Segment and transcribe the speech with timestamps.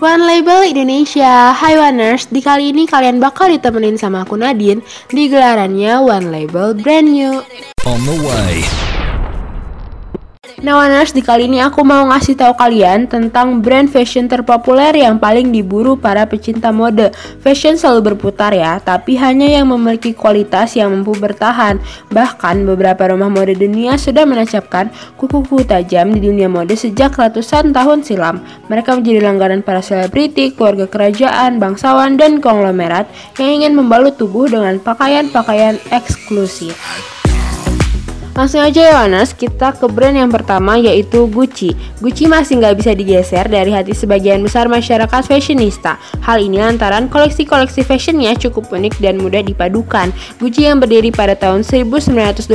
[0.00, 4.80] One Label Indonesia, Hai Oners, di kali ini kalian bakal ditemenin sama aku Nadine
[5.12, 7.44] di gelarannya One Label Brand New.
[7.84, 8.89] On the way.
[10.60, 15.16] Nah Oners, di kali ini aku mau ngasih tahu kalian tentang brand fashion terpopuler yang
[15.16, 17.16] paling diburu para pecinta mode.
[17.40, 21.80] Fashion selalu berputar ya, tapi hanya yang memiliki kualitas yang mampu bertahan.
[22.12, 28.04] Bahkan beberapa rumah mode dunia sudah menancapkan kuku-kuku tajam di dunia mode sejak ratusan tahun
[28.04, 28.44] silam.
[28.68, 33.08] Mereka menjadi langganan para selebriti, keluarga kerajaan, bangsawan, dan konglomerat
[33.40, 36.76] yang ingin membalut tubuh dengan pakaian-pakaian eksklusif.
[38.40, 41.76] Langsung aja ya Wanas, kita ke brand yang pertama yaitu Gucci.
[42.00, 46.00] Gucci masih nggak bisa digeser dari hati sebagian besar masyarakat fashionista.
[46.24, 50.08] Hal ini lantaran koleksi-koleksi fashionnya cukup unik dan mudah dipadukan.
[50.40, 52.48] Gucci yang berdiri pada tahun 1921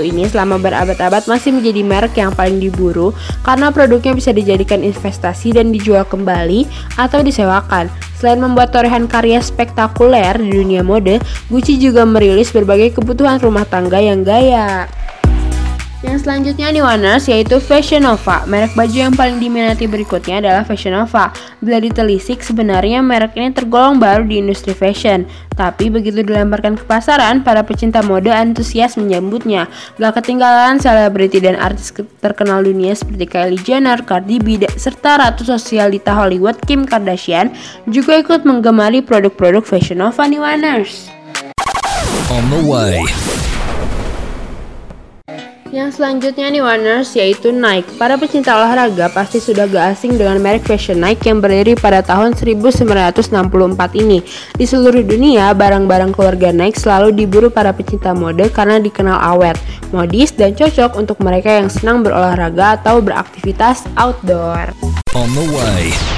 [0.00, 3.12] ini selama berabad-abad masih menjadi merek yang paling diburu
[3.44, 6.64] karena produknya bisa dijadikan investasi dan dijual kembali
[6.96, 7.92] atau disewakan.
[8.16, 11.20] Selain membuat torehan karya spektakuler di dunia mode,
[11.52, 14.88] Gucci juga merilis berbagai kebutuhan rumah tangga yang gaya.
[15.98, 18.46] Yang selanjutnya nih Warners yaitu Fashion Nova.
[18.46, 21.34] Merek baju yang paling diminati berikutnya adalah Fashion Nova.
[21.58, 25.26] Bila ditelisik sebenarnya merek ini tergolong baru di industri fashion.
[25.58, 29.66] Tapi begitu dilemparkan ke pasaran, para pecinta mode antusias menyambutnya.
[29.98, 31.90] Gak ketinggalan selebriti dan artis
[32.22, 37.50] terkenal dunia seperti Kylie Jenner, Cardi B, serta ratu sosialita Hollywood Kim Kardashian
[37.90, 41.10] juga ikut menggemari produk-produk Fashion Nova nih Warners.
[42.30, 43.02] On the way.
[45.68, 48.00] Yang selanjutnya nih Warners yaitu Nike.
[48.00, 52.32] Para pecinta olahraga pasti sudah gak asing dengan merek fashion Nike yang berdiri pada tahun
[52.32, 53.28] 1964
[54.00, 54.24] ini.
[54.56, 59.60] Di seluruh dunia, barang-barang keluarga Nike selalu diburu para pecinta mode karena dikenal awet,
[59.92, 64.72] modis, dan cocok untuk mereka yang senang berolahraga atau beraktivitas outdoor.
[65.12, 66.17] On the way.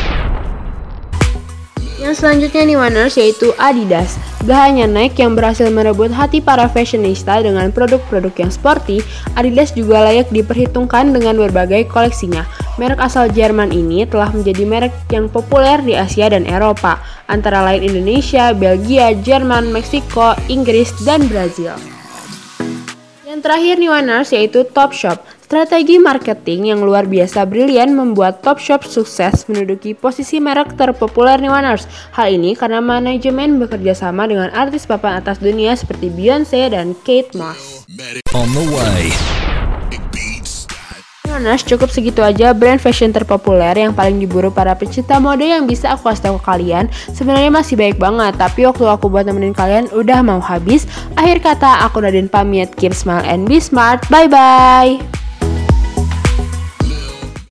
[2.00, 4.16] Yang selanjutnya nih Warners yaitu Adidas.
[4.48, 9.04] Gak hanya Nike yang berhasil merebut hati para fashionista dengan produk-produk yang sporty,
[9.36, 12.48] Adidas juga layak diperhitungkan dengan berbagai koleksinya.
[12.80, 17.84] Merek asal Jerman ini telah menjadi merek yang populer di Asia dan Eropa, antara lain
[17.84, 21.76] Indonesia, Belgia, Jerman, Meksiko, Inggris, dan Brazil.
[23.30, 25.22] Yang terakhir nih Warners yaitu Topshop.
[25.46, 31.86] Strategi marketing yang luar biasa brilian membuat Topshop sukses menduduki posisi merek terpopuler Niwaners.
[32.10, 37.30] Hal ini karena manajemen bekerja sama dengan artis papan atas dunia seperti Beyonce dan Kate
[37.38, 37.86] Moss.
[41.30, 45.94] Nanas cukup segitu aja brand fashion terpopuler yang paling diburu para pecinta mode yang bisa
[45.94, 46.90] aku kasih tahu ke kalian.
[47.14, 50.90] Sebenarnya masih baik banget tapi waktu aku buat nemenin kalian udah mau habis.
[51.14, 52.74] Akhir kata aku Nadine pamit.
[52.74, 54.02] Keep smile and be smart.
[54.10, 55.19] Bye bye